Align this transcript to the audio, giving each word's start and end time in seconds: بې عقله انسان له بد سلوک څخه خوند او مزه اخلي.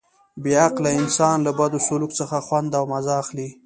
بې 0.41 0.53
عقله 0.65 0.89
انسان 1.01 1.37
له 1.45 1.51
بد 1.59 1.71
سلوک 1.87 2.11
څخه 2.19 2.37
خوند 2.45 2.71
او 2.79 2.83
مزه 2.91 3.13
اخلي. 3.21 3.47